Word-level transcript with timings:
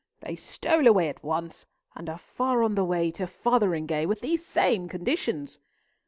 They 0.21 0.35
stole 0.35 0.87
away 0.87 1.09
at 1.09 1.23
once, 1.23 1.67
and 1.93 2.09
are 2.09 2.17
far 2.17 2.63
on 2.63 2.73
the 2.73 2.83
way 2.83 3.11
to 3.11 3.27
Fotheringhay, 3.27 4.07
with 4.07 4.21
these 4.21 4.43
same 4.43 4.89
conditions." 4.89 5.59